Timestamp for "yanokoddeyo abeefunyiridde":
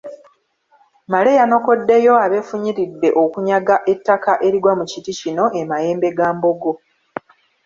1.39-3.09